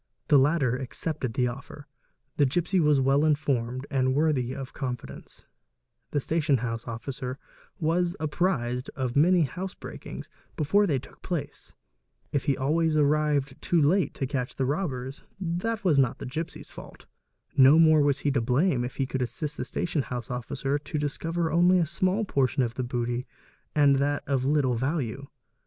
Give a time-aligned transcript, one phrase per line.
[0.29, 1.85] The latter accepted the offer,
[2.37, 5.45] the gipsy was well informed and worthy of confidence,
[6.09, 7.37] the station house officer
[7.79, 10.27] was apprized of many house breakings
[10.57, 11.75] before they took place;
[12.31, 16.71] if he always arrived too late to catch the robbers, that was not the gipsy's
[16.71, 17.05] fault;
[17.55, 20.97] no more was he to blame if he could assist the station house officer to
[20.97, 23.27] discover only a small portion of the booty
[23.75, 25.27] and that of little value.